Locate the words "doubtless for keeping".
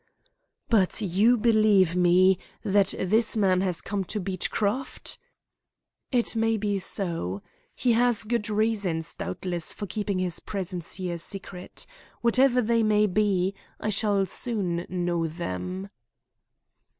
9.13-10.17